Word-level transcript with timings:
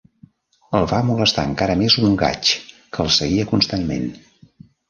El 0.79 0.87
va 0.91 1.01
molestar 1.09 1.43
encara 1.51 1.75
més 1.83 1.99
un 2.07 2.17
gaig, 2.23 2.55
que 2.97 3.05
el 3.07 3.15
seguia 3.19 3.49
constantment. 3.55 4.13